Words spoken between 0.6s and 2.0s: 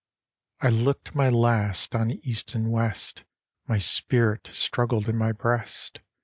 v. I looked my last